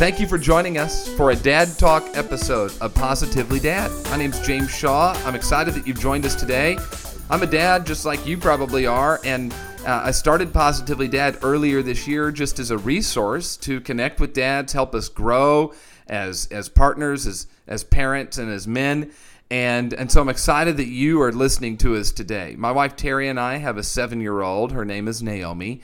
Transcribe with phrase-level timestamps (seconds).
[0.00, 3.90] Thank you for joining us for a Dad Talk episode of Positively Dad.
[4.08, 5.12] My name's James Shaw.
[5.26, 6.78] I'm excited that you've joined us today.
[7.28, 9.52] I'm a dad just like you probably are, and
[9.86, 14.32] uh, I started Positively Dad earlier this year just as a resource to connect with
[14.32, 15.74] dads, help us grow
[16.08, 19.12] as as partners, as as parents, and as men.
[19.50, 22.54] And and so I'm excited that you are listening to us today.
[22.56, 24.72] My wife Terry and I have a seven year old.
[24.72, 25.82] Her name is Naomi.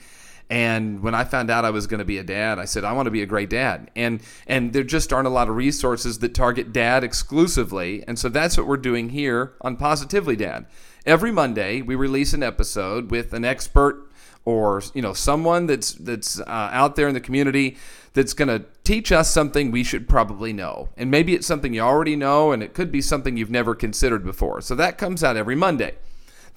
[0.49, 2.93] And when I found out I was going to be a dad, I said I
[2.93, 3.91] want to be a great dad.
[3.95, 8.03] And and there just aren't a lot of resources that target dad exclusively.
[8.07, 10.65] And so that's what we're doing here on Positively Dad.
[11.05, 14.09] Every Monday we release an episode with an expert
[14.45, 17.75] or you know someone that's that's uh, out there in the community
[18.13, 20.89] that's going to teach us something we should probably know.
[20.95, 24.23] And maybe it's something you already know and it could be something you've never considered
[24.23, 24.61] before.
[24.61, 25.97] So that comes out every Monday.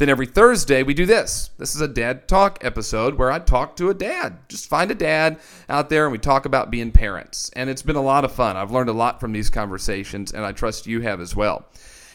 [0.01, 1.51] Then every Thursday, we do this.
[1.59, 4.39] This is a dad talk episode where I talk to a dad.
[4.49, 7.51] Just find a dad out there and we talk about being parents.
[7.55, 8.57] And it's been a lot of fun.
[8.57, 11.67] I've learned a lot from these conversations, and I trust you have as well.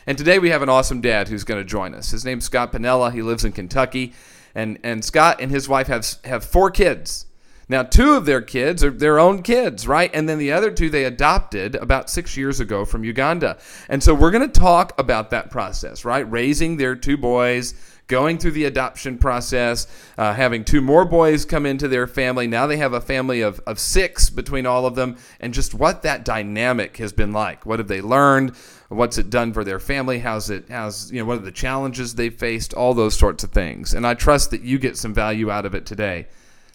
[0.07, 2.09] And today we have an awesome dad who's going to join us.
[2.09, 3.11] His name's Scott Pinella.
[3.11, 4.13] He lives in Kentucky.
[4.55, 7.27] And, and Scott and his wife have, have four kids.
[7.67, 10.11] Now, two of their kids are their own kids, right?
[10.13, 13.57] And then the other two they adopted about six years ago from Uganda.
[13.89, 16.30] And so we're going to talk about that process, right?
[16.31, 17.73] Raising their two boys,
[18.07, 22.45] going through the adoption process, uh, having two more boys come into their family.
[22.45, 26.03] Now they have a family of, of six between all of them, and just what
[26.03, 27.66] that dynamic has been like.
[27.66, 28.55] What have they learned?
[28.89, 30.19] What's it done for their family?
[30.19, 32.75] How's it, how's, you know, what are the challenges they've faced?
[32.75, 33.95] All those sorts of things.
[33.95, 36.27] And I trust that you get some value out of it today.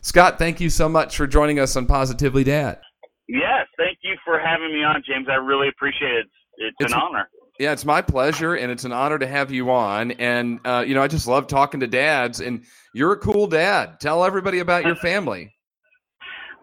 [0.03, 2.81] Scott, thank you so much for joining us on Positively Dad.
[3.29, 5.29] Yes, thank you for having me on, James.
[5.31, 6.27] I really appreciate it.
[6.57, 7.29] It's, it's an honor.
[7.59, 10.13] Yeah, it's my pleasure, and it's an honor to have you on.
[10.13, 14.01] And uh, you know, I just love talking to dads, and you're a cool dad.
[14.01, 15.53] Tell everybody about your family.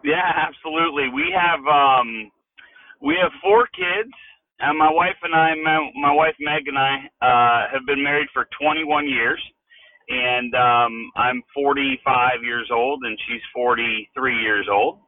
[0.04, 1.08] yeah, absolutely.
[1.08, 2.30] We have um,
[3.00, 4.12] we have four kids,
[4.58, 8.28] and my wife and I, my, my wife Meg and I, uh, have been married
[8.34, 9.40] for 21 years
[10.08, 15.00] and um, I'm 45 years old, and she's 43 years old,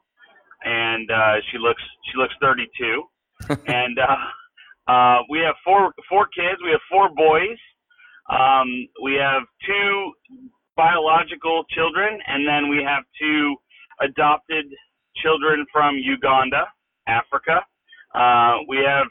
[0.65, 3.03] and uh, she looks she looks 32,
[3.66, 6.61] and uh, uh, we have four four kids.
[6.65, 7.59] We have four boys.
[8.31, 8.69] Um,
[9.03, 10.12] we have two
[10.77, 13.56] biological children, and then we have two
[14.00, 14.67] adopted
[15.22, 16.65] children from Uganda,
[17.06, 17.61] Africa.
[18.15, 19.06] Uh, we have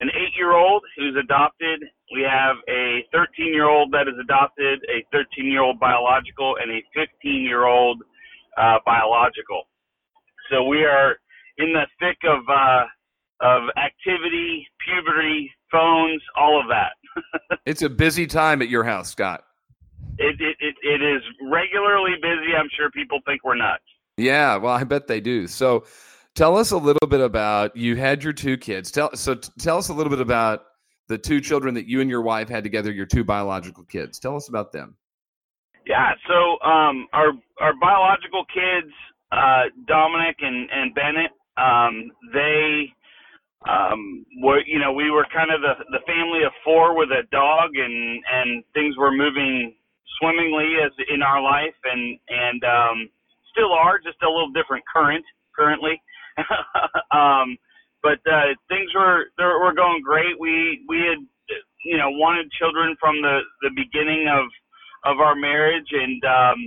[0.00, 1.82] an eight year old who's adopted.
[2.12, 6.70] We have a 13 year old that is adopted, a 13 year old biological, and
[6.70, 8.02] a 15 year old
[8.56, 9.64] uh, biological.
[10.50, 11.16] So we are
[11.58, 12.84] in the thick of uh,
[13.40, 17.58] of activity, puberty, phones, all of that.
[17.66, 19.44] it's a busy time at your house, Scott.
[20.18, 22.54] It, it, it, it is regularly busy.
[22.56, 23.82] I'm sure people think we're nuts.
[24.18, 25.46] Yeah, well, I bet they do.
[25.46, 25.84] So,
[26.34, 28.90] Tell us a little bit about you had your two kids.
[28.90, 30.64] Tell so tell us a little bit about
[31.12, 34.18] the two children that you and your wife had together, your two biological kids.
[34.18, 34.96] Tell us about them.
[35.86, 38.90] Yeah, so um, our our biological kids,
[39.30, 42.88] uh, Dominic and and Bennett, um, they
[43.68, 47.28] um, were you know we were kind of the the family of four with a
[47.30, 49.74] dog, and and things were moving
[50.18, 53.10] swimmingly as in our life, and and um,
[53.52, 55.24] still are just a little different current
[55.54, 56.00] currently.
[57.12, 57.58] um,
[58.02, 60.38] but uh, things were they were going great.
[60.38, 61.18] We we had
[61.84, 64.46] you know wanted children from the the beginning of
[65.04, 66.58] of our marriage, and um,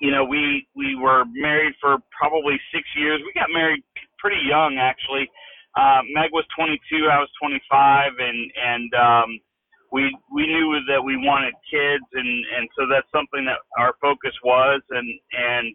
[0.00, 3.20] you know we we were married for probably six years.
[3.24, 3.82] We got married
[4.18, 5.28] pretty young, actually.
[5.76, 9.40] Uh, Meg was 22, I was 25, and and um,
[9.90, 14.34] we we knew that we wanted kids, and and so that's something that our focus
[14.44, 15.74] was, and and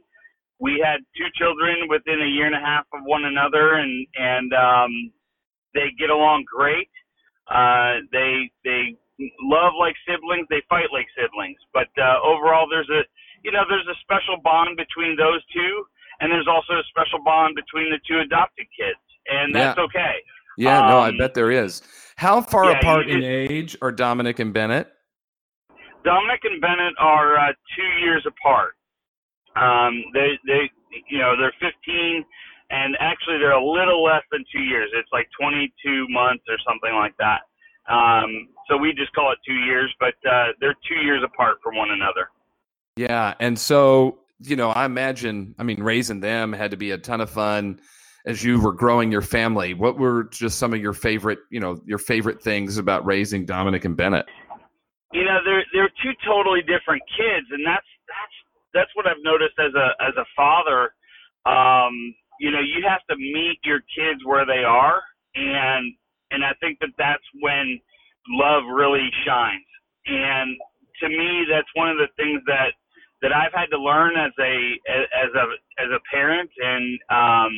[0.60, 4.54] we had two children within a year and a half of one another, and and
[4.54, 4.92] um,
[5.74, 6.90] they get along great.
[7.48, 8.98] Uh, they they
[9.42, 10.48] love like siblings.
[10.50, 11.58] They fight like siblings.
[11.74, 13.06] But uh, overall, there's a
[13.44, 15.86] you know there's a special bond between those two,
[16.20, 19.84] and there's also a special bond between the two adopted kids, and that's yeah.
[19.86, 20.16] okay.
[20.58, 21.82] Yeah, um, no, I um, bet there is.
[22.16, 24.90] How far yeah, apart in age are Dominic and Bennett?
[26.04, 28.77] Dominic and Bennett are uh, two years apart.
[29.58, 30.70] Um, they they
[31.10, 32.24] you know they're 15,
[32.70, 34.90] and actually they're a little less than two years.
[34.94, 37.42] It's like 22 months or something like that.
[37.92, 41.76] Um, so we just call it two years, but uh, they're two years apart from
[41.76, 42.30] one another.
[42.98, 46.98] Yeah, and so you know, I imagine, I mean, raising them had to be a
[46.98, 47.80] ton of fun
[48.26, 49.74] as you were growing your family.
[49.74, 53.86] What were just some of your favorite, you know, your favorite things about raising Dominic
[53.86, 54.26] and Bennett?
[55.14, 57.86] You know, they're they're two totally different kids, and that's
[58.78, 60.94] that's what I've noticed as a as a father.
[61.50, 65.02] Um, you know, you have to meet your kids where they are,
[65.36, 65.94] and
[66.30, 67.80] and I think that that's when
[68.30, 69.66] love really shines.
[70.06, 70.56] And
[71.02, 72.78] to me, that's one of the things that
[73.22, 74.54] that I've had to learn as a
[74.88, 75.46] as a
[75.82, 77.54] as a parent, and um,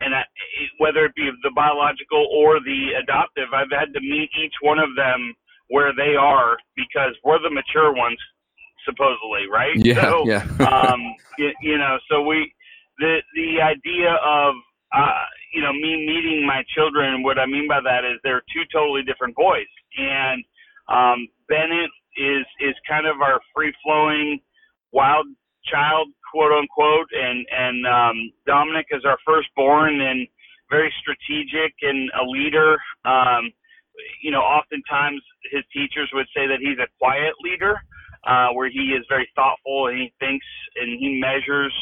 [0.00, 0.22] and I,
[0.78, 4.92] whether it be the biological or the adoptive, I've had to meet each one of
[4.96, 5.34] them
[5.68, 8.18] where they are because we're the mature ones
[8.84, 9.74] supposedly, right?
[9.76, 10.44] Yeah, so, yeah.
[10.68, 11.00] um,
[11.38, 12.52] you, you know, so we
[12.98, 14.54] the the idea of
[14.94, 17.22] uh, you know me meeting my children.
[17.22, 20.44] What I mean by that is they're two totally different boys, and
[20.88, 24.40] um, Bennett is is kind of our free flowing
[24.92, 25.26] wild
[25.66, 28.16] child, quote unquote, and and um,
[28.46, 30.26] Dominic is our firstborn and
[30.70, 32.76] very strategic and a leader.
[33.04, 33.50] Um,
[34.22, 35.22] you know, oftentimes
[35.52, 37.76] his teachers would say that he's a quiet leader,
[38.26, 41.74] uh, where he is very thoughtful and he thinks and he measures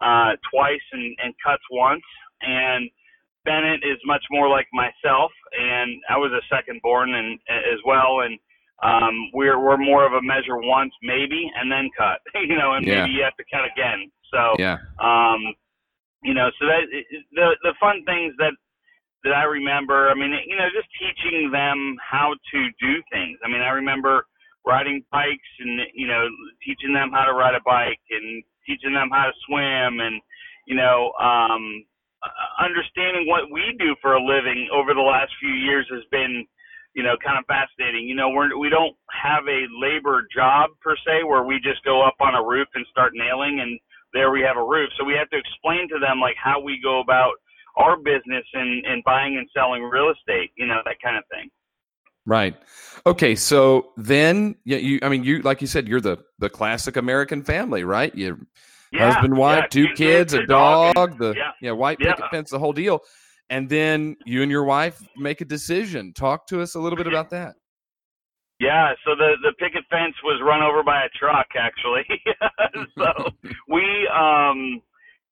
[0.00, 2.02] uh, twice and, and cuts once.
[2.40, 2.90] And
[3.44, 8.20] Bennett is much more like myself, and I was a second born and as well,
[8.20, 8.38] and
[8.82, 12.86] um, we're we're more of a measure once maybe and then cut, you know, and
[12.86, 13.00] yeah.
[13.00, 14.10] maybe you have to cut again.
[14.32, 15.40] So yeah, um,
[16.22, 16.84] you know, so that
[17.32, 18.52] the the fun things that
[19.24, 23.38] that I remember, I mean, you know, just teaching them how to do things.
[23.44, 24.24] I mean, I remember
[24.66, 26.28] riding bikes and you know
[26.64, 30.20] teaching them how to ride a bike and teaching them how to swim and
[30.66, 31.84] you know um
[32.60, 36.44] understanding what we do for a living over the last few years has been
[36.94, 38.06] you know kind of fascinating.
[38.06, 42.04] You know we're we don't have a labor job per se where we just go
[42.04, 43.78] up on a roof and start nailing and
[44.12, 44.90] there we have a roof.
[44.98, 47.32] So we have to explain to them like how we go about
[47.76, 51.50] our business and and buying and selling real estate you know that kind of thing
[52.26, 52.54] Right.
[53.06, 53.34] Okay.
[53.34, 54.98] So then, yeah, you.
[55.02, 58.14] I mean, you like you said, you're the the classic American family, right?
[58.14, 58.46] You
[58.92, 62.50] yeah, husband, wife, yeah, two kids, a dog, dog the yeah, yeah white picket fence,
[62.50, 63.00] the whole deal.
[63.48, 66.12] And then you and your wife make a decision.
[66.12, 67.56] Talk to us a little bit about that.
[68.60, 72.04] Yeah, so the the picket fence was run over by a truck actually.
[72.98, 73.30] so
[73.68, 74.82] we um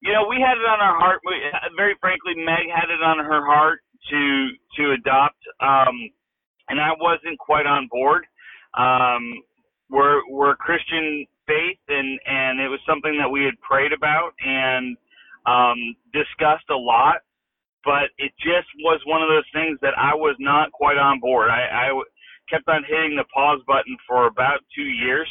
[0.00, 1.35] you know, we had it on our heart we,
[1.76, 3.81] very frankly Meg had it on her heart
[4.11, 6.11] to to adopt um
[6.69, 8.26] and I wasn't quite on board.
[8.76, 9.43] Um,
[9.91, 14.97] we're we're Christian faith, and and it was something that we had prayed about and
[15.47, 15.79] um,
[16.12, 17.25] discussed a lot.
[17.85, 21.49] But it just was one of those things that I was not quite on board.
[21.49, 22.03] I, I
[22.50, 25.29] kept on hitting the pause button for about two years,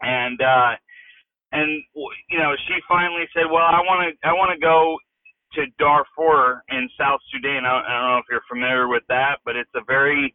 [0.00, 0.72] and uh,
[1.52, 1.82] and
[2.30, 4.96] you know she finally said, "Well, I want to I want to go
[5.54, 7.64] to Darfur in South Sudan.
[7.64, 10.34] I don't, I don't know if you're familiar with that, but it's a very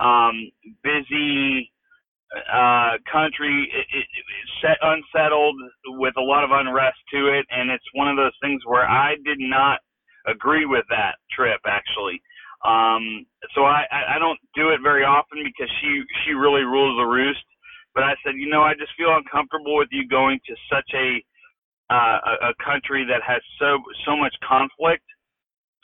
[0.00, 0.50] um,
[0.82, 1.70] busy
[2.34, 4.06] uh, country, it, it,
[4.60, 5.56] set unsettled
[5.98, 9.14] with a lot of unrest to it, and it's one of those things where I
[9.24, 9.80] did not
[10.26, 12.20] agree with that trip actually.
[12.64, 13.86] Um, so I,
[14.16, 17.44] I don't do it very often because she she really rules the roost.
[17.94, 21.22] But I said, you know, I just feel uncomfortable with you going to such a
[21.90, 25.04] uh, a, a country that has so so much conflict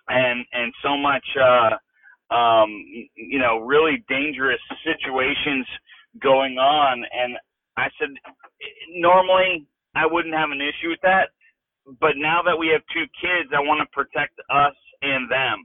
[0.09, 2.71] and and so much uh, um,
[3.17, 5.67] you know really dangerous situations
[6.23, 7.05] going on.
[7.13, 7.39] And
[7.77, 8.11] I said,
[8.95, 11.31] normally I wouldn't have an issue with that,
[12.01, 15.65] but now that we have two kids, I want to protect us and them.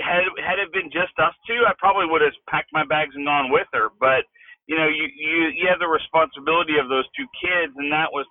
[0.00, 3.26] Had had it been just us two, I probably would have packed my bags and
[3.26, 3.90] gone with her.
[4.00, 4.26] But
[4.66, 8.26] you know, you you you have the responsibility of those two kids, and that was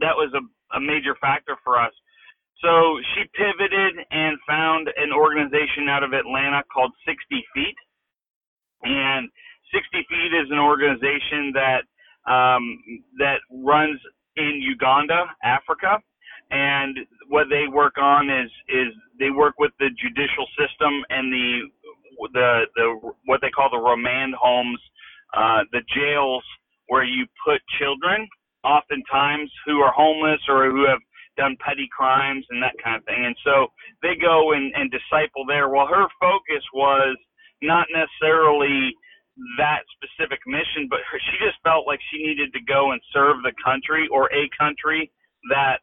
[0.00, 0.42] that was a
[0.74, 1.92] a major factor for us.
[2.62, 7.14] So she pivoted and found an organization out of Atlanta called 60
[7.54, 7.78] Feet.
[8.82, 9.28] And
[9.72, 11.82] 60 Feet is an organization that
[12.26, 12.78] um,
[13.18, 13.98] that runs
[14.36, 15.98] in Uganda, Africa.
[16.50, 16.98] And
[17.28, 21.60] what they work on is is they work with the judicial system and the
[22.32, 24.80] the the what they call the remand homes,
[25.36, 26.44] uh, the jails
[26.88, 28.26] where you put children
[28.68, 31.00] oftentimes who are homeless or who have
[31.40, 33.24] done petty crimes and that kind of thing.
[33.24, 33.72] And so
[34.02, 35.70] they go and, and disciple there.
[35.72, 37.16] Well, her focus was
[37.62, 38.92] not necessarily
[39.56, 43.40] that specific mission, but her, she just felt like she needed to go and serve
[43.46, 45.10] the country or a country
[45.50, 45.78] that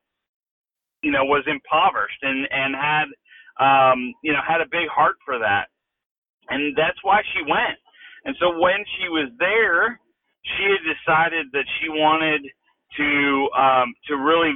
[1.02, 3.08] you know was impoverished and and had
[3.64, 5.72] um, you know had a big heart for that,
[6.52, 7.80] and that's why she went.
[8.26, 10.00] And so when she was there,
[10.44, 12.44] she had decided that she wanted
[12.98, 14.54] to um, to really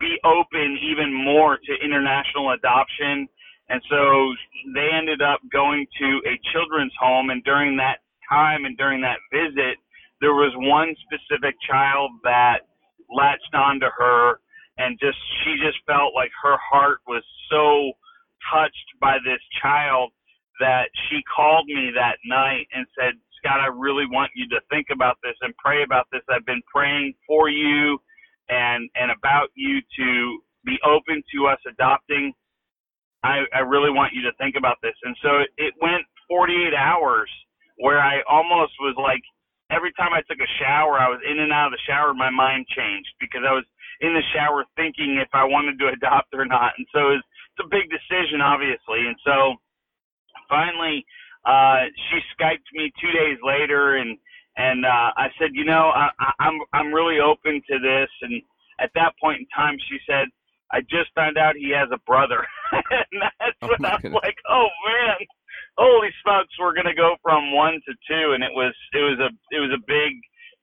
[0.00, 3.28] be open even more to international adoption.
[3.68, 4.32] And so
[4.74, 7.30] they ended up going to a children's home.
[7.30, 9.76] And during that time and during that visit,
[10.20, 12.68] there was one specific child that
[13.10, 14.40] latched onto her
[14.78, 17.92] and just she just felt like her heart was so
[18.50, 20.10] touched by this child
[20.60, 24.88] that she called me that night and said Scott, I really want you to think
[24.92, 26.22] about this and pray about this.
[26.30, 27.98] I've been praying for you
[28.48, 32.32] and and about you to be open to us adopting.
[33.24, 34.94] I, I really want you to think about this.
[35.02, 37.30] And so it it went 48 hours
[37.78, 39.22] where I almost was like,
[39.70, 42.30] every time I took a shower, I was in and out of the shower, my
[42.30, 43.64] mind changed because I was
[44.00, 46.74] in the shower thinking if I wanted to adopt or not.
[46.78, 49.06] And so it's, it's a big decision, obviously.
[49.08, 49.56] And so
[50.48, 51.04] finally,
[51.44, 54.16] uh, she Skyped me two days later and,
[54.56, 58.10] and, uh, I said, you know, I, I, I'm, I'm really open to this.
[58.20, 58.42] And
[58.80, 60.28] at that point in time, she said,
[60.72, 62.46] I just found out he has a brother.
[62.72, 65.20] and that's oh when I was like, oh man,
[65.76, 69.30] holy smokes, we're gonna go from one to two, and it was it was a
[69.54, 70.16] it was a big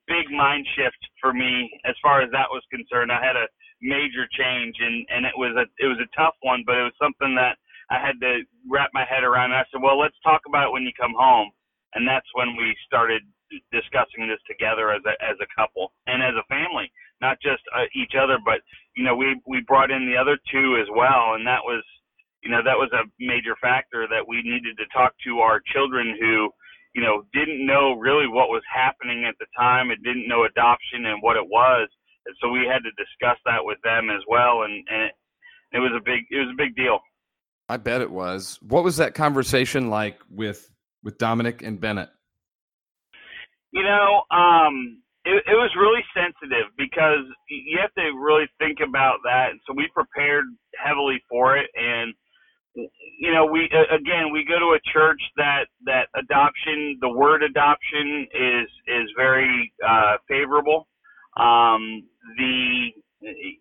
[0.10, 3.12] big mind shift for me as far as that was concerned.
[3.14, 3.46] I had a
[3.82, 6.98] major change, and and it was a it was a tough one, but it was
[6.98, 7.58] something that
[7.92, 9.52] I had to wrap my head around.
[9.52, 11.50] And I said, well, let's talk about it when you come home,
[11.96, 13.22] and that's when we started
[13.72, 16.92] discussing this together as a as a couple and as a family,
[17.22, 18.62] not just uh, each other, but
[18.96, 21.84] you know we we brought in the other two as well, and that was
[22.44, 26.18] you know that was a major factor that we needed to talk to our children
[26.20, 26.50] who
[26.96, 31.08] you know didn't know really what was happening at the time and didn't know adoption
[31.08, 31.90] and what it was,
[32.28, 35.16] and so we had to discuss that with them as well, and and it,
[35.74, 37.00] it was a big it was a big deal.
[37.70, 38.60] I bet it was.
[38.62, 40.70] What was that conversation like with
[41.04, 42.10] with Dominic and Bennett?
[43.72, 49.20] You know, um, it, it was really sensitive because you have to really think about
[49.24, 49.52] that.
[49.52, 50.46] And so we prepared
[50.84, 51.70] heavily for it.
[51.76, 52.14] And,
[52.74, 58.26] you know, we, again, we go to a church that, that adoption, the word adoption
[58.34, 60.88] is, is very, uh, favorable.
[61.38, 62.08] Um,
[62.38, 62.90] the,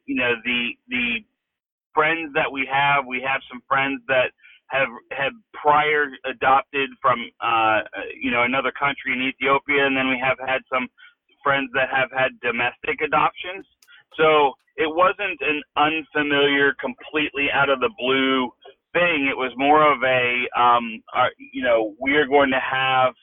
[0.07, 1.25] you know, the, the
[1.99, 4.31] friends that we have, we have some friends that,
[4.69, 7.81] have have prior adopted from uh,
[8.21, 10.87] you know another country in Ethiopia, and then we have had some
[11.43, 13.65] friends that have had domestic adoptions.
[14.17, 18.53] So it wasn't an unfamiliar, completely out of the blue
[18.93, 19.27] thing.
[19.27, 23.15] It was more of a um, our, you know we are going to have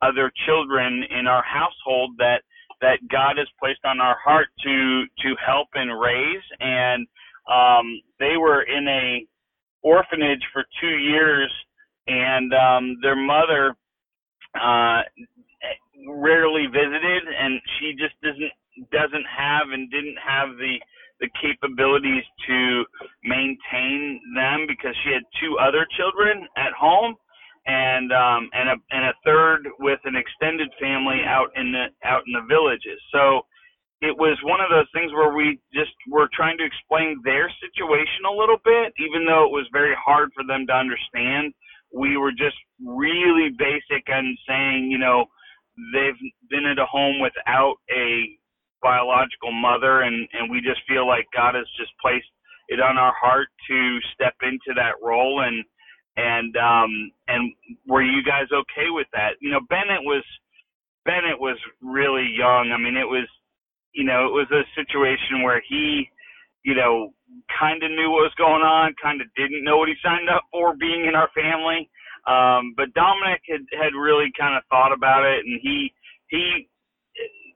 [0.00, 2.42] other children in our household that
[2.80, 7.06] that God has placed on our heart to to help and raise and
[7.50, 9.26] um, they were in a
[9.82, 11.52] orphanage for two years,
[12.06, 13.74] and um, their mother
[14.60, 15.02] uh,
[16.08, 18.52] rarely visited, and she just doesn't
[18.90, 20.76] doesn't have and didn't have the
[21.20, 22.84] the capabilities to
[23.22, 27.14] maintain them because she had two other children at home
[27.66, 32.22] and um and a and a third with an extended family out in the out
[32.26, 32.98] in the villages.
[33.12, 33.42] So
[34.02, 38.26] it was one of those things where we just were trying to explain their situation
[38.26, 41.54] a little bit, even though it was very hard for them to understand.
[41.94, 45.26] We were just really basic and saying, you know,
[45.94, 46.18] they've
[46.50, 48.38] been at a home without a
[48.82, 52.28] biological mother, and and we just feel like God has just placed
[52.68, 55.64] it on our heart to step into that role and
[56.16, 57.52] and um and
[57.86, 60.24] were you guys okay with that you know bennett was
[61.04, 63.26] bennett was really young i mean it was
[63.92, 66.08] you know, it was a situation where he,
[66.64, 67.12] you know,
[67.58, 70.44] kind of knew what was going on, kind of didn't know what he signed up
[70.50, 71.88] for being in our family.
[72.26, 75.92] Um, but Dominic had, had really kind of thought about it and he,
[76.28, 76.68] he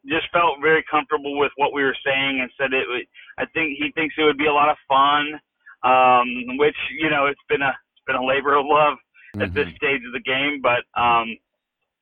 [0.08, 3.06] just felt very comfortable with what we were saying and said it would,
[3.38, 5.40] I think he thinks it would be a lot of fun.
[5.84, 8.98] Um, which, you know, it's been a, it's been a labor of love
[9.34, 9.54] at mm-hmm.
[9.54, 11.36] this stage of the game, but, um,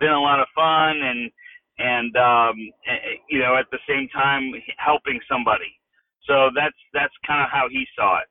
[0.01, 1.31] been a lot of fun and,
[1.79, 2.57] and um,
[3.29, 5.79] you know at the same time helping somebody.
[6.27, 8.29] So that's that's kind of how he saw it.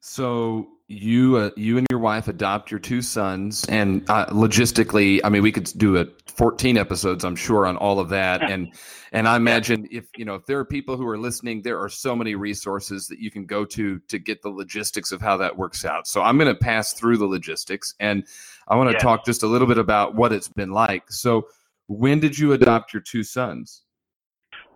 [0.00, 5.28] So you uh, you and your wife adopt your two sons, and uh, logistically, I
[5.28, 8.42] mean, we could do a 14 episodes, I'm sure, on all of that.
[8.50, 8.72] and
[9.12, 11.88] and I imagine if you know if there are people who are listening, there are
[11.88, 15.56] so many resources that you can go to to get the logistics of how that
[15.56, 16.06] works out.
[16.06, 18.24] So I'm going to pass through the logistics, and
[18.66, 19.00] I want to yeah.
[19.00, 21.10] talk just a little bit about what it's been like.
[21.12, 21.48] So
[21.88, 23.82] when did you adopt your two sons?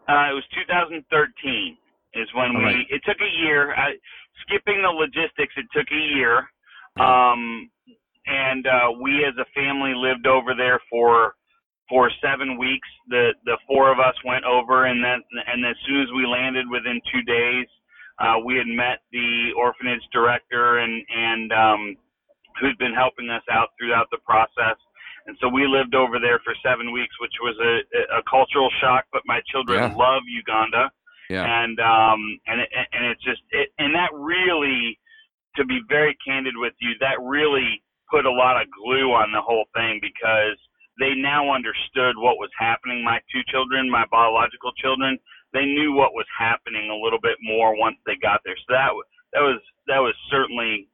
[0.09, 1.77] Uh, it was 2013
[2.15, 2.65] is when we.
[2.65, 2.87] Right.
[2.91, 3.75] It took a year.
[4.45, 6.49] Skipping the logistics, it took a year.
[7.01, 7.71] Um,
[8.27, 11.35] and uh, we as a family lived over there for
[11.89, 12.89] for seven weeks.
[13.09, 16.67] The the four of us went over, and then and as soon as we landed,
[16.69, 17.67] within two days,
[18.21, 21.97] uh, we had met the orphanage director and and um,
[22.61, 24.77] who'd been helping us out throughout the process.
[25.27, 29.07] And so we lived over there for seven weeks, which was a, a cultural shock.
[29.13, 29.97] But my children yeah.
[29.97, 30.91] love Uganda,
[31.31, 31.45] yeah.
[31.47, 34.99] and um, and it, and it's just it, and that really,
[35.57, 39.41] to be very candid with you, that really put a lot of glue on the
[39.41, 40.59] whole thing because
[41.01, 43.03] they now understood what was happening.
[43.03, 45.19] My two children, my biological children,
[45.53, 48.57] they knew what was happening a little bit more once they got there.
[48.69, 48.93] So that
[49.33, 50.89] that was that was certainly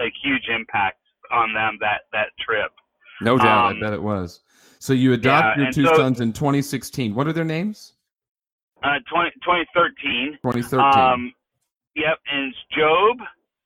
[0.00, 1.00] a huge impact
[1.32, 2.72] on them that that trip.
[3.20, 4.40] No doubt, um, I bet it was.
[4.78, 7.14] So you adopted yeah, your two so, sons in 2016.
[7.14, 7.94] What are their names?
[8.82, 10.38] Uh, 20, 2013.
[10.42, 10.80] 2013.
[10.80, 11.32] Um,
[11.94, 13.18] yep, and it's Job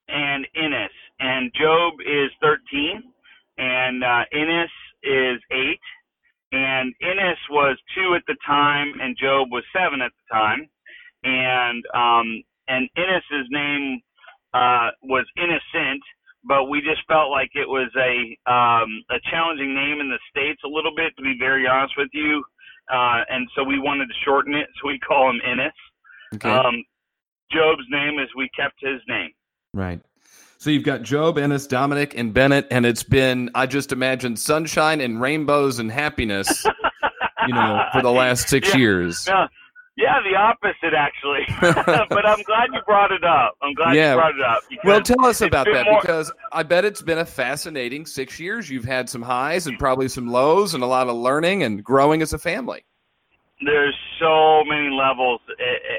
[0.09, 0.91] and Ennis.
[1.21, 3.03] And Job is 13,
[3.59, 5.79] and uh, is 8.
[6.53, 10.69] And Ennis was 2 at the time, and Job was 7 at the time.
[11.23, 14.01] And um, and Ennis's name
[14.53, 16.03] uh, was Innocent,
[16.47, 20.61] but we just felt like it was a um, a challenging name in the states
[20.65, 22.43] a little bit, to be very honest with you.
[22.93, 25.73] Uh, and so we wanted to shorten it, so we call him Ennis.
[26.35, 26.51] Okay.
[26.51, 26.85] Um,
[27.51, 29.31] Job's name is we kept his name.
[29.73, 30.01] Right.
[30.59, 35.01] So you've got Job, Ennis, Dominic, and Bennett, and it's been I just imagine sunshine
[35.01, 36.65] and rainbows and happiness,
[37.47, 38.77] you know, for the last six yeah.
[38.77, 39.27] years.
[39.27, 39.47] Yeah.
[39.97, 41.43] Yeah, the opposite actually.
[42.11, 43.57] but I'm glad you brought it up.
[43.63, 44.13] I'm glad yeah.
[44.13, 44.63] you brought it up.
[44.85, 46.01] Well, tell us about that more...
[46.01, 48.69] because I bet it's been a fascinating six years.
[48.69, 52.23] You've had some highs and probably some lows and a lot of learning and growing
[52.23, 52.85] as a family.
[53.65, 55.41] There's so many levels,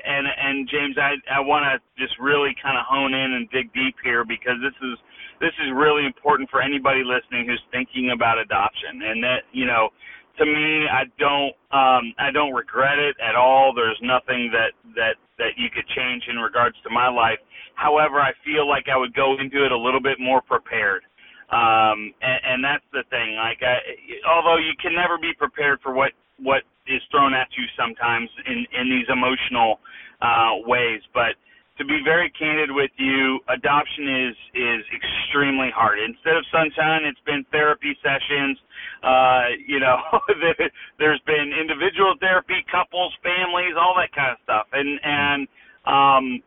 [0.05, 3.73] and and James, I I want to just really kind of hone in and dig
[3.73, 4.97] deep here because this is
[5.39, 9.89] this is really important for anybody listening who's thinking about adoption, and that you know
[10.37, 13.73] to me, I don't um, I don't regret it at all.
[13.73, 17.39] There's nothing that that that you could change in regards to my life.
[17.75, 21.03] However, I feel like I would go into it a little bit more prepared.
[21.51, 23.35] Um, and, and that's the thing.
[23.35, 23.77] Like, I,
[24.25, 28.65] although you can never be prepared for what what is thrown at you sometimes in
[28.73, 29.79] in these emotional
[30.21, 31.35] uh, ways, but
[31.77, 35.99] to be very candid with you, adoption is is extremely hard.
[35.99, 38.57] Instead of sunshine, it's been therapy sessions.
[39.03, 39.99] Uh, you know,
[40.99, 44.67] there's been individual therapy, couples, families, all that kind of stuff.
[44.71, 45.47] And and
[45.83, 46.43] um,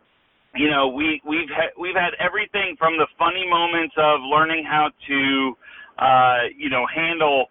[0.57, 4.89] you know, we we've had we've had everything from the funny moments of learning how
[5.09, 5.57] to
[5.99, 7.47] uh, you know handle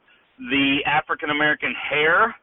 [0.50, 2.34] the African American hair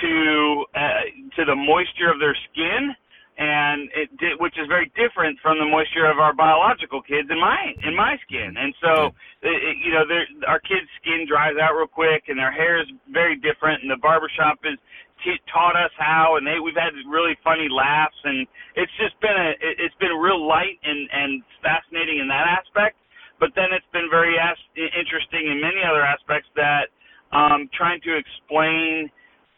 [0.00, 1.02] to uh,
[1.34, 2.94] to the moisture of their skin
[3.36, 7.36] and it did, which is very different from the moisture of our biological kids in
[7.36, 8.56] my in my skin.
[8.56, 9.12] And so,
[9.44, 10.08] it, you know,
[10.48, 13.84] our kids' skin dries out real quick, and their hair is very different.
[13.84, 14.80] And the barbershop has
[15.20, 19.36] t- taught us how, and they we've had really funny laughs, and it's just been
[19.36, 22.96] a it, it's been real light and and fascinating in that aspect.
[23.36, 26.88] But then it's been very as- interesting in many other aspects that
[27.36, 29.12] um, trying to explain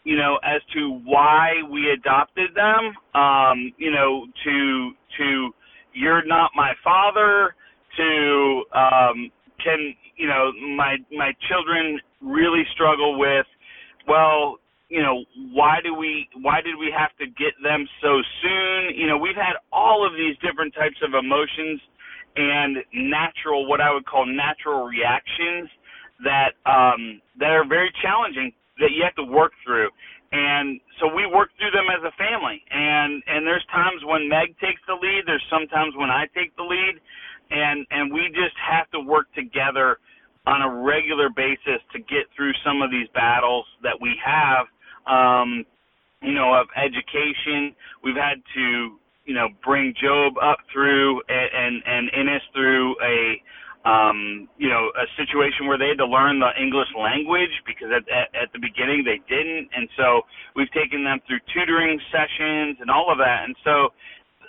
[0.04, 5.50] you know, as to why we adopted them, um, you know, to to
[5.92, 7.54] you're not my father,
[7.96, 9.30] to um,
[9.62, 13.46] can you know my my children really struggle with,
[14.06, 14.58] well,
[14.88, 18.96] you know, why do we why did we have to get them so soon?
[18.96, 21.80] You know, we've had all of these different types of emotions
[22.36, 25.68] and natural what I would call natural reactions
[26.24, 29.90] that um that are very challenging that you have to work through.
[30.32, 32.62] And so we work through them as a family.
[32.70, 35.24] And and there's times when Meg takes the lead.
[35.26, 37.00] There's sometimes when I take the lead,
[37.50, 39.98] and and we just have to work together
[40.46, 44.66] on a regular basis to get through some of these battles that we have.
[45.06, 45.64] Um,
[46.20, 47.74] you know, of education.
[48.02, 53.40] We've had to you know bring Job up through and and, and Ennis through a
[53.84, 58.02] um, you know, a situation where they had to learn the English language because at,
[58.10, 59.70] at, at the beginning they didn't.
[59.70, 63.46] And so we've taken them through tutoring sessions and all of that.
[63.46, 63.94] And so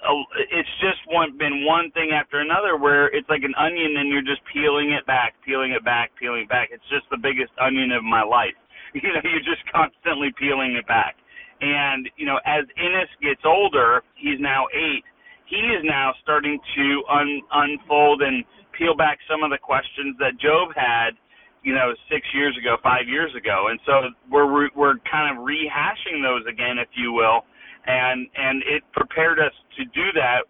[0.01, 4.09] uh, it's just one, been one thing after another where it's like an onion and
[4.09, 6.69] you're just peeling it back, peeling it back, peeling it back.
[6.73, 8.55] It's just the biggest onion of my life.
[8.89, 11.13] You know, you're just constantly peeling it back.
[11.61, 15.05] And, you know, as Ennis gets older, he's now eight,
[15.45, 18.43] he is now starting to un- unfold and
[18.79, 21.19] peel back some of the questions that Job had,
[21.61, 26.23] you know, six years ago, five years ago, and so we're we're kind of rehashing
[26.23, 27.43] those again, if you will,
[27.85, 30.47] and and it prepared us to do that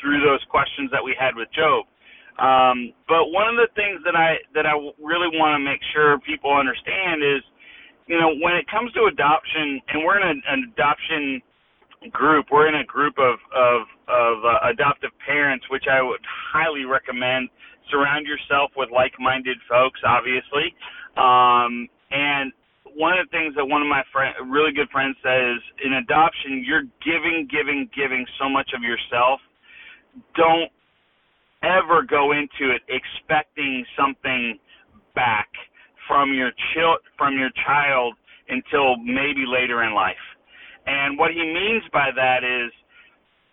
[0.00, 1.84] through those questions that we had with Job.
[2.38, 6.16] Um, but one of the things that I that I really want to make sure
[6.22, 7.42] people understand is,
[8.06, 11.42] you know, when it comes to adoption, and we're in a, an adoption
[12.10, 16.22] group, we're in a group of of, of uh, adoptive parents, which I would
[16.54, 17.50] highly recommend
[17.90, 20.74] surround yourself with like-minded folks, obviously.
[21.16, 22.52] Um, and
[22.94, 26.62] one of the things that one of my friend, really good friends says in adoption,
[26.64, 29.40] you're giving, giving, giving so much of yourself.
[30.36, 30.70] Don't
[31.62, 34.58] ever go into it expecting something
[35.14, 35.48] back
[36.08, 38.14] from your child from your child
[38.48, 40.20] until maybe later in life.
[40.86, 42.72] And what he means by that is,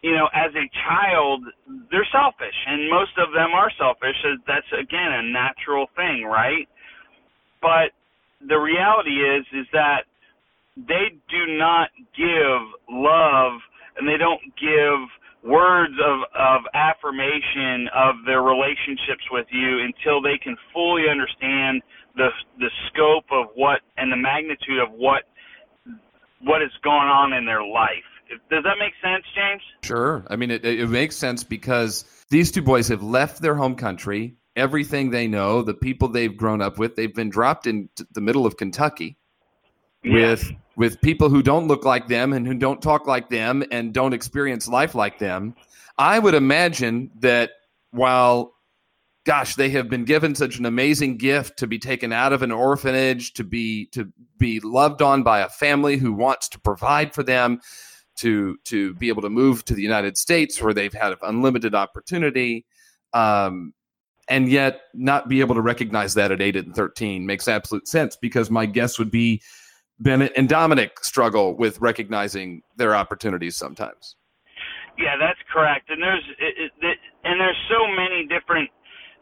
[0.01, 1.43] you know, as a child,
[1.91, 4.15] they're selfish, and most of them are selfish.
[4.47, 6.67] That's again a natural thing, right?
[7.61, 7.91] But
[8.47, 10.07] the reality is, is that
[10.77, 13.59] they do not give love,
[13.97, 15.03] and they don't give
[15.43, 21.81] words of, of affirmation of their relationships with you until they can fully understand
[22.15, 22.27] the
[22.59, 25.23] the scope of what and the magnitude of what
[26.43, 28.08] what is going on in their life.
[28.29, 29.61] Does that make sense, James?
[29.83, 30.25] Sure.
[30.29, 34.35] I mean, it, it makes sense because these two boys have left their home country,
[34.55, 36.95] everything they know, the people they've grown up with.
[36.95, 39.17] They've been dropped in the middle of Kentucky
[40.05, 43.93] with with people who don't look like them and who don't talk like them and
[43.93, 45.55] don't experience life like them.
[45.97, 47.51] I would imagine that
[47.91, 48.53] while
[49.25, 52.51] gosh, they have been given such an amazing gift to be taken out of an
[52.51, 57.23] orphanage, to be to be loved on by a family who wants to provide for
[57.23, 57.59] them,
[58.19, 62.65] to to be able to move to the United States where they've had unlimited opportunity.
[63.13, 63.73] Um,
[64.29, 68.15] and yet not be able to recognize that at 8 and 13 makes absolute sense
[68.15, 69.41] because my guess would be
[69.99, 74.15] Bennett and Dominic struggle with recognizing their opportunities sometimes.
[74.97, 75.89] Yeah, that's correct.
[75.89, 78.69] And there's it, it, and there's so many different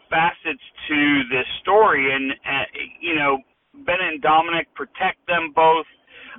[0.10, 2.66] facets to this story, and uh,
[3.00, 3.38] you know,
[3.86, 5.86] Bennett and Dominic protect them both.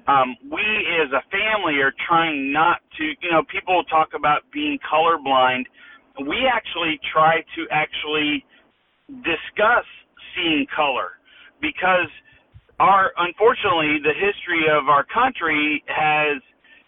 [0.09, 0.65] Um, we
[1.05, 5.65] as a family are trying not to, you know, people talk about being colorblind.
[6.27, 8.45] We actually try to actually
[9.23, 9.85] discuss
[10.35, 11.21] seeing color
[11.61, 12.09] because
[12.81, 16.43] our unfortunately the history of our country has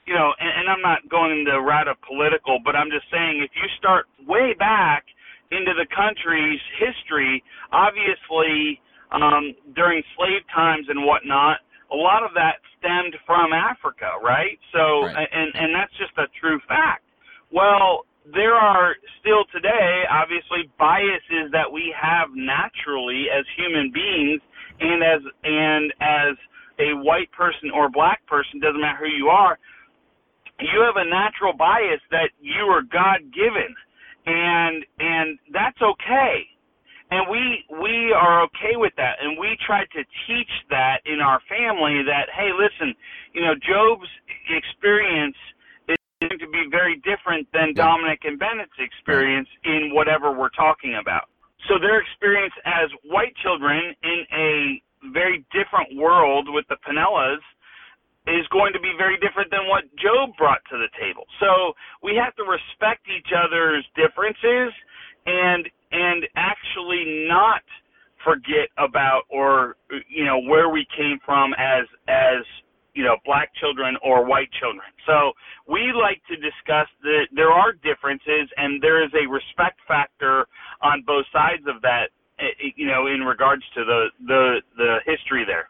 [0.07, 3.43] you know and, and i'm not going the route of political but i'm just saying
[3.43, 5.05] if you start way back
[5.51, 8.81] into the country's history obviously
[9.13, 11.59] um during slave times and whatnot
[11.93, 15.29] a lot of that stemmed from africa right so right.
[15.33, 17.05] and and that's just a true fact
[17.53, 24.41] well there are still today obviously biases that we have naturally as human beings
[24.81, 26.37] and as and as
[26.81, 29.59] a white person or black person, doesn't matter who you are,
[30.59, 33.73] you have a natural bias that you are God given,
[34.27, 36.49] and and that's okay.
[37.11, 41.41] And we we are okay with that, and we try to teach that in our
[41.51, 42.95] family that hey, listen,
[43.35, 44.09] you know, Job's
[44.47, 45.37] experience
[45.89, 50.99] is going to be very different than Dominic and Bennett's experience in whatever we're talking
[51.01, 51.27] about.
[51.69, 54.53] So their experience as white children in a
[55.13, 57.43] very different world with the Pinellas
[58.29, 61.25] is going to be very different than what Job brought to the table.
[61.41, 64.71] So we have to respect each other's differences
[65.27, 67.63] and and actually not
[68.25, 69.77] forget about or
[70.09, 72.45] you know where we came from as as
[72.95, 74.87] you know black children or white children.
[75.07, 75.33] So
[75.67, 80.47] we like to discuss that there are differences and there is a respect factor
[80.83, 84.99] on both sides of that eh, eh, you know in regards to the the the
[85.07, 85.69] history there.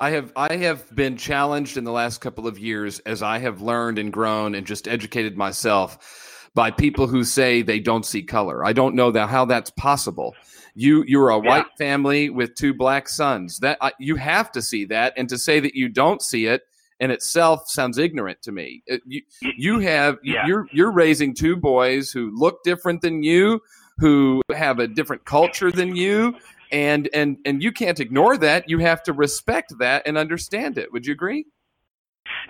[0.00, 3.60] I have I have been challenged in the last couple of years as I have
[3.60, 8.64] learned and grown and just educated myself by people who say they don't see color.
[8.64, 10.34] I don't know that how that's possible.
[10.74, 13.58] You you're a white family with two black sons.
[13.58, 16.62] That uh, you have to see that, and to say that you don't see it
[16.98, 18.82] in itself sounds ignorant to me.
[18.86, 20.46] It, you you have yeah.
[20.46, 23.60] you're you're raising two boys who look different than you,
[23.98, 26.36] who have a different culture than you,
[26.72, 28.68] and and and you can't ignore that.
[28.68, 30.90] You have to respect that and understand it.
[30.90, 31.44] Would you agree?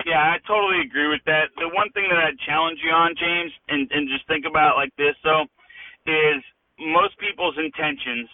[0.05, 1.49] Yeah, I totally agree with that.
[1.57, 4.93] The one thing that I'd challenge you on, James, and and just think about like
[4.97, 5.45] this though,
[6.05, 6.43] is
[6.79, 8.29] most people's intentions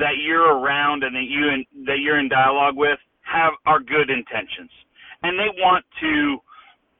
[0.00, 4.10] that you're around and that you in, that you're in dialogue with have are good
[4.10, 4.70] intentions,
[5.22, 6.38] and they want to.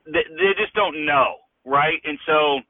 [0.06, 2.00] They, they just don't know, right?
[2.04, 2.60] And so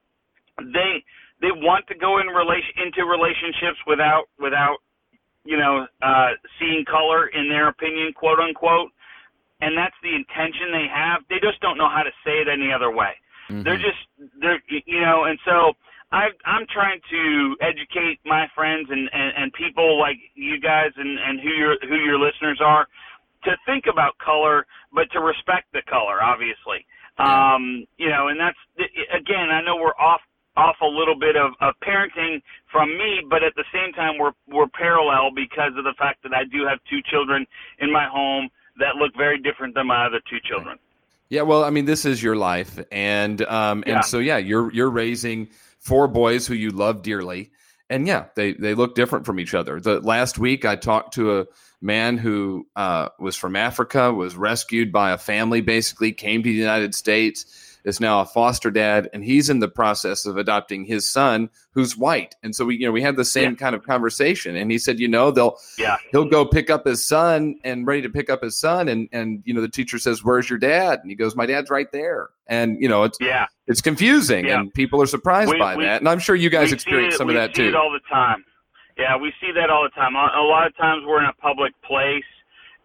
[0.59, 1.03] they
[1.43, 4.79] they want to go in relation into relationships without without
[5.45, 8.91] you know uh seeing color in their opinion quote unquote
[9.61, 11.23] and that's the intention they have.
[11.29, 13.17] They just don't know how to say it any other way.
[13.51, 13.63] Mm-hmm.
[13.63, 14.03] they're just
[14.41, 15.73] they're you know and so
[16.11, 21.17] i i'm trying to educate my friends and, and and people like you guys and
[21.17, 22.89] and who your who your listeners are
[23.45, 26.83] to think about color but to respect the color obviously.
[27.19, 28.59] Um you know and that's
[29.15, 30.23] again i know we're off
[30.57, 32.41] off a little bit of, of parenting
[32.73, 36.33] from me, but at the same time we're we're parallel because of the fact that
[36.33, 37.47] I do have two children
[37.79, 40.79] in my home that look very different than my other two children.
[41.29, 44.01] Yeah, well, I mean, this is your life, and um, and yeah.
[44.03, 47.51] so yeah, you're you're raising four boys who you love dearly,
[47.91, 49.81] and yeah, they they look different from each other.
[49.81, 51.47] The last week I talked to a
[51.81, 56.55] man who uh, was from Africa, was rescued by a family, basically came to the
[56.55, 61.09] United States is now a foster dad, and he's in the process of adopting his
[61.09, 62.35] son, who's white.
[62.43, 63.57] And so we, you know, we had the same yeah.
[63.57, 64.57] kind of conversation.
[64.57, 68.03] And he said, you know, they'll, yeah, he'll go pick up his son and ready
[68.03, 70.99] to pick up his son, and and you know, the teacher says, "Where's your dad?"
[71.01, 74.61] And he goes, "My dad's right there." And you know, it's yeah, it's confusing, yeah.
[74.61, 76.01] and people are surprised we, by we, that.
[76.01, 77.75] And I'm sure you guys experience it, some of that too.
[77.77, 78.45] all the time.
[78.99, 80.17] Yeah, we see that all the time.
[80.17, 82.25] A lot of times we're in a public place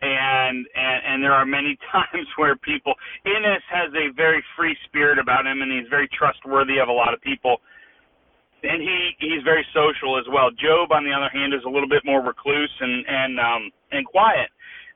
[0.01, 2.93] and and and there are many times where people
[3.25, 7.13] Ennis has a very free spirit about him and he's very trustworthy of a lot
[7.13, 7.57] of people.
[8.63, 10.49] And he he's very social as well.
[10.51, 14.05] Job on the other hand is a little bit more recluse and and um and
[14.05, 14.49] quiet.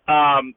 [0.08, 0.54] Um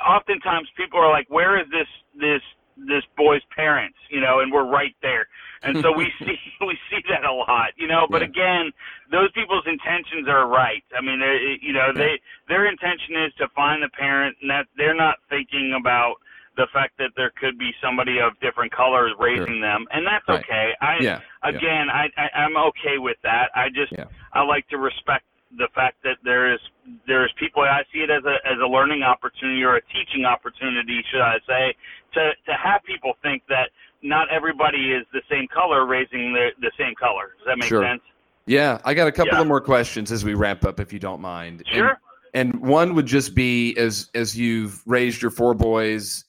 [0.00, 2.42] oftentimes people are like where is this this
[2.76, 3.96] this boy's parents?
[4.10, 5.26] You know and we're right there
[5.62, 8.06] and so we see we see that a lot, you know.
[8.10, 8.28] But yeah.
[8.28, 8.72] again,
[9.10, 10.84] those people's intentions are right.
[10.96, 11.20] I mean,
[11.60, 15.76] you know, they their intention is to find the parent, and that they're not thinking
[15.78, 16.16] about
[16.56, 19.60] the fact that there could be somebody of different colors raising sure.
[19.60, 20.44] them, and that's right.
[20.44, 20.72] okay.
[20.80, 21.20] I yeah.
[21.42, 22.06] again, yeah.
[22.06, 23.48] I, I I'm okay with that.
[23.54, 24.04] I just yeah.
[24.32, 25.24] I like to respect
[25.58, 26.60] the fact that there is
[27.06, 27.62] there is people.
[27.62, 31.38] I see it as a as a learning opportunity or a teaching opportunity, should I
[31.46, 31.74] say,
[32.14, 33.70] to to have people think that
[34.02, 37.34] not everybody is the same color raising the the same color.
[37.38, 37.82] Does that make sure.
[37.82, 38.02] sense?
[38.46, 39.42] Yeah, I got a couple yeah.
[39.42, 41.62] of more questions as we wrap up, if you don't mind.
[41.72, 42.00] Sure.
[42.34, 46.24] And, and one would just be as as you've raised your four boys,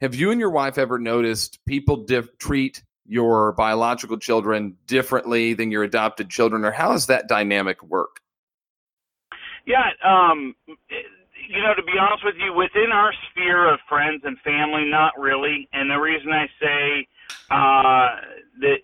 [0.00, 5.70] have you and your wife ever noticed people dif- treat your biological children differently than
[5.70, 8.20] your adopted children, or how does that dynamic work?
[9.66, 14.38] Yeah, um, you know, to be honest with you, within our sphere of friends and
[14.40, 15.68] family, not really.
[15.72, 17.08] And the reason I say
[17.50, 18.08] uh,
[18.60, 18.74] the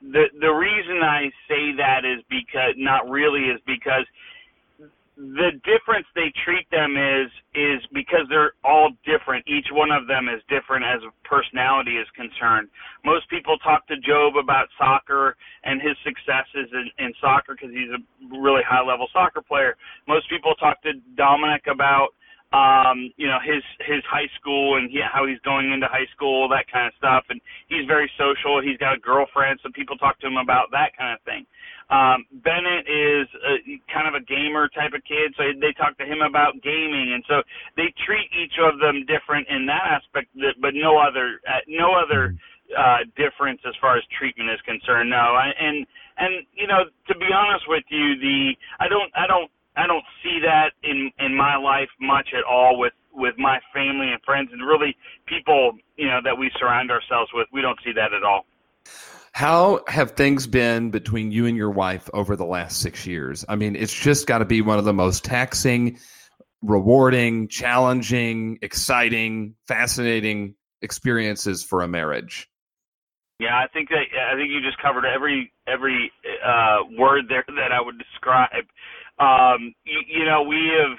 [0.00, 4.06] the the reason I say that is because not really is because
[5.18, 9.42] the difference they treat them is is because they're all different.
[9.48, 12.68] Each one of them is different as personality is concerned.
[13.04, 17.90] Most people talk to Job about soccer and his successes in, in soccer because he's
[17.90, 17.98] a
[18.38, 19.74] really high level soccer player.
[20.06, 22.14] Most people talk to Dominic about
[22.52, 26.48] um, you know, his his high school and he, how he's going into high school,
[26.48, 27.24] that kind of stuff.
[27.28, 28.64] And he's very social.
[28.64, 31.44] He's got a girlfriend, so people talk to him about that kind of thing.
[31.92, 36.04] Um, Bennett is a, kind of a gamer type of kid, so they talk to
[36.04, 37.40] him about gaming, and so
[37.76, 40.28] they treat each of them different in that aspect,
[40.60, 42.36] but no other uh, no other
[42.76, 45.08] uh, difference as far as treatment is concerned.
[45.08, 45.84] No, and
[46.16, 50.04] and you know, to be honest with you, the I don't I don't I don't
[50.22, 54.50] see that in in my life much at all with with my family and friends
[54.52, 57.46] and really people you know that we surround ourselves with.
[57.52, 58.44] We don't see that at all.
[59.32, 63.44] How have things been between you and your wife over the last six years?
[63.48, 65.98] I mean, it's just got to be one of the most taxing,
[66.60, 72.48] rewarding, challenging, exciting, fascinating experiences for a marriage.
[73.38, 76.10] Yeah, I think that I think you just covered every every
[76.44, 78.66] uh, word there that I would describe.
[79.20, 80.98] Um, you, you know, we have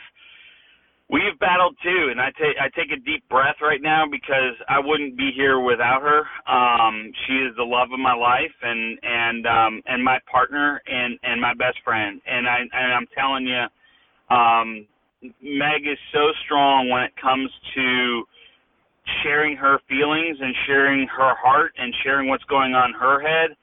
[1.10, 4.80] we've battled too, and I take I take a deep breath right now because I
[4.80, 6.24] wouldn't be here without her.
[6.52, 11.20] Um, she is the love of my life and and um, and my partner and
[11.24, 12.22] and my best friend.
[12.28, 13.66] And I and I'm telling you,
[14.36, 14.88] um,
[15.42, 18.24] Meg is so strong when it comes to
[19.24, 23.56] sharing her feelings and sharing her heart and sharing what's going on in her head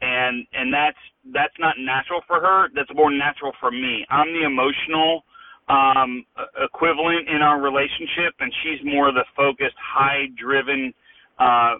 [0.00, 0.98] and and that's
[1.32, 2.68] that's not natural for her.
[2.74, 4.04] That's more natural for me.
[4.10, 5.24] I'm the emotional
[5.68, 6.24] um,
[6.62, 10.92] equivalent in our relationship, and she's more the focused, high-driven,
[11.38, 11.74] uh,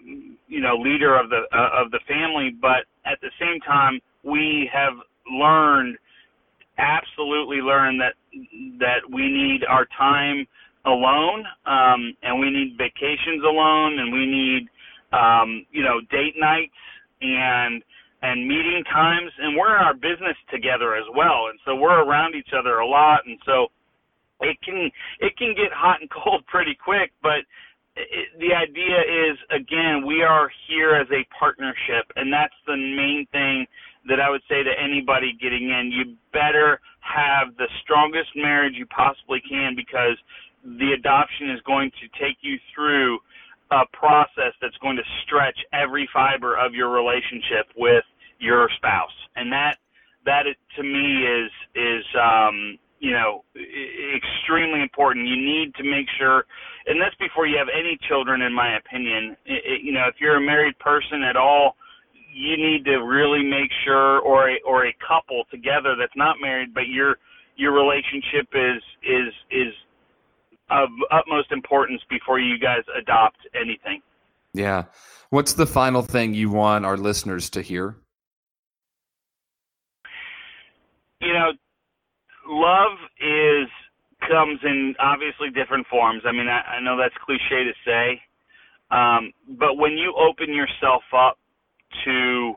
[0.47, 2.55] you know, leader of the uh, of the family.
[2.59, 4.93] But at the same time, we have
[5.31, 5.97] learned,
[6.77, 8.15] absolutely learned that
[8.79, 10.47] that we need our time
[10.85, 14.67] alone, um, and we need vacations alone, and we need,
[15.13, 16.73] um, you know, date nights
[17.21, 17.83] and
[18.25, 22.33] and meeting times and we're in our business together as well and so we're around
[22.33, 23.67] each other a lot and so
[24.41, 24.89] it can
[25.21, 27.45] it can get hot and cold pretty quick but
[27.95, 28.97] it, the idea
[29.29, 33.65] is again we are here as a partnership and that's the main thing
[34.07, 35.91] that I would say to anybody getting in.
[35.91, 40.17] You better have the strongest marriage you possibly can because
[40.63, 43.19] the adoption is going to take you through
[43.71, 48.05] a process that's going to stretch every fiber of your relationship with
[48.39, 49.77] your spouse, and that
[50.25, 50.45] that
[50.75, 53.43] to me is is um, you know
[54.15, 55.27] extremely important.
[55.27, 56.45] You need to make sure,
[56.87, 59.37] and that's before you have any children, in my opinion.
[59.45, 61.75] It, it, you know, if you're a married person at all,
[62.33, 66.73] you need to really make sure, or a, or a couple together that's not married,
[66.73, 67.17] but your
[67.55, 69.73] your relationship is is is
[70.69, 74.01] of utmost importance before you guys adopt anything.
[74.53, 74.85] Yeah.
[75.29, 77.97] What's the final thing you want our listeners to hear?
[81.21, 81.51] You know,
[82.47, 83.69] love is
[84.29, 86.23] comes in obviously different forms.
[86.25, 88.21] I mean, I, I know that's cliche to say,
[88.91, 91.37] um, but when you open yourself up
[92.05, 92.53] to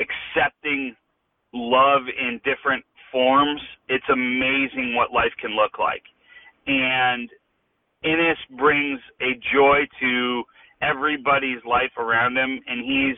[0.00, 0.96] accepting
[1.52, 6.02] love in different forms, it's amazing what life can look like.
[6.66, 7.28] And
[8.04, 10.42] Ennis brings a joy to
[10.82, 13.16] everybody's life around him, and he's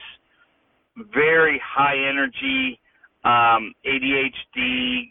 [1.13, 2.79] very high energy,
[3.27, 5.11] um, ADHD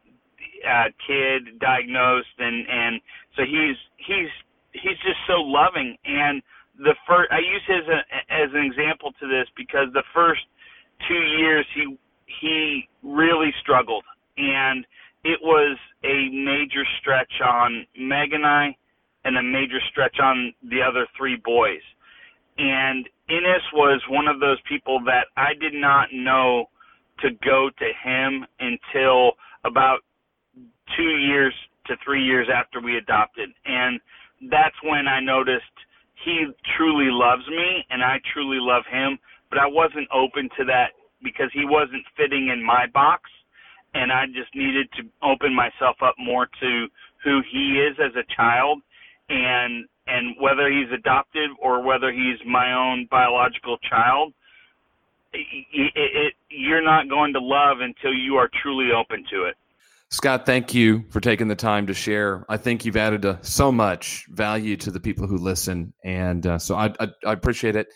[0.63, 3.01] uh, kid diagnosed, and and
[3.35, 4.31] so he's he's
[4.71, 5.97] he's just so loving.
[6.05, 6.41] And
[6.79, 7.83] the first, I use his
[8.29, 10.41] as an example to this because the first
[11.07, 11.97] two years he
[12.41, 14.03] he really struggled,
[14.37, 14.85] and
[15.23, 18.75] it was a major stretch on Meg and I,
[19.25, 21.83] and a major stretch on the other three boys.
[22.57, 26.69] And Ennis was one of those people that I did not know
[27.21, 29.99] to go to him until about
[30.95, 31.53] two years
[31.87, 33.49] to three years after we adopted.
[33.65, 33.99] And
[34.49, 35.63] that's when I noticed
[36.23, 36.45] he
[36.77, 39.17] truly loves me and I truly love him,
[39.49, 40.91] but I wasn't open to that
[41.23, 43.29] because he wasn't fitting in my box
[43.93, 46.87] and I just needed to open myself up more to
[47.23, 48.81] who he is as a child
[49.29, 54.33] and and whether he's adopted or whether he's my own biological child
[55.35, 59.55] it, it, you're not going to love until you are truly open to it
[60.15, 62.45] Scott, thank you for taking the time to share.
[62.47, 66.59] I think you've added uh, so much value to the people who listen, and uh,
[66.59, 67.87] so I, I, I, appreciate it.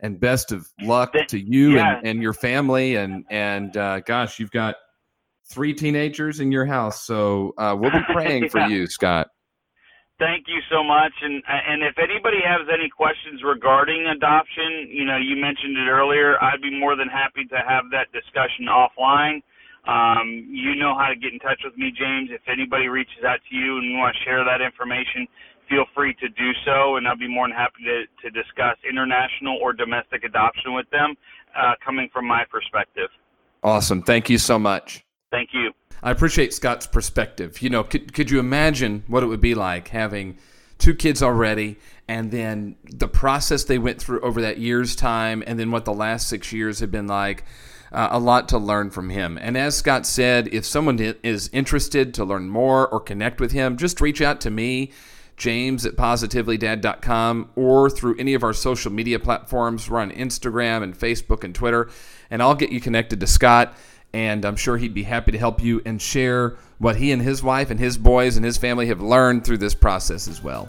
[0.00, 1.98] And best of luck to you yeah.
[1.98, 2.96] and, and, your family.
[2.96, 4.74] And and uh, gosh, you've got
[5.48, 8.48] three teenagers in your house, so uh, we'll be praying yeah.
[8.48, 9.28] for you, Scott.
[10.22, 11.10] Thank you so much.
[11.18, 16.38] And and if anybody has any questions regarding adoption, you know, you mentioned it earlier.
[16.38, 19.42] I'd be more than happy to have that discussion offline.
[19.82, 22.30] Um, you know how to get in touch with me, James.
[22.30, 25.26] If anybody reaches out to you and you want to share that information,
[25.68, 29.58] feel free to do so, and I'll be more than happy to, to discuss international
[29.58, 31.18] or domestic adoption with them,
[31.58, 33.10] uh, coming from my perspective.
[33.64, 34.02] Awesome.
[34.06, 35.02] Thank you so much.
[35.32, 35.72] Thank you.
[36.04, 37.60] I appreciate Scott's perspective.
[37.60, 40.38] You know, could, could you imagine what it would be like having
[40.78, 45.58] two kids already and then the process they went through over that year's time and
[45.58, 47.44] then what the last six years have been like?
[47.92, 49.38] uh, a lot to learn from him.
[49.40, 53.76] And as Scott said, if someone is interested to learn more or connect with him,
[53.76, 54.92] just reach out to me,
[55.36, 59.88] James at positivelydad.com, or through any of our social media platforms.
[59.90, 61.90] We're on Instagram and Facebook and Twitter,
[62.30, 63.76] and I'll get you connected to Scott.
[64.12, 67.42] And I'm sure he'd be happy to help you and share what he and his
[67.42, 70.68] wife and his boys and his family have learned through this process as well.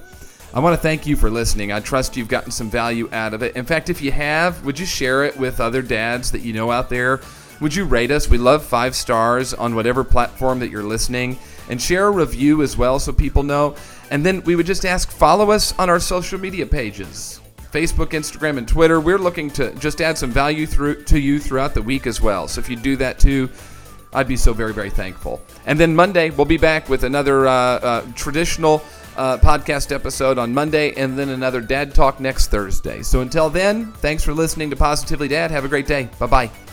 [0.54, 1.72] I want to thank you for listening.
[1.72, 3.56] I trust you've gotten some value out of it.
[3.56, 6.70] In fact, if you have, would you share it with other dads that you know
[6.70, 7.22] out there?
[7.60, 8.30] Would you rate us?
[8.30, 12.78] We love five stars on whatever platform that you're listening and share a review as
[12.78, 13.76] well so people know.
[14.12, 17.40] And then we would just ask follow us on our social media pages
[17.74, 19.00] Facebook, Instagram, and Twitter.
[19.00, 22.48] We're looking to just add some value through to you throughout the week as well.
[22.48, 23.50] So if you do that too,
[24.14, 25.42] I'd be so very, very thankful.
[25.66, 28.84] And then Monday, we'll be back with another uh, uh, traditional
[29.18, 33.02] uh, podcast episode on Monday, and then another Dad Talk next Thursday.
[33.02, 35.52] So until then, thanks for listening to Positively Dad.
[35.52, 36.10] Have a great day.
[36.20, 36.73] Bye bye.